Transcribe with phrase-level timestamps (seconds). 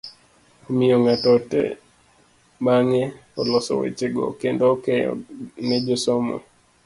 [0.67, 1.61] Omiyo ng'ato ote
[2.63, 3.03] bang'e
[3.39, 5.11] oloso weche go kendo okeyo
[5.67, 6.37] ne josomo.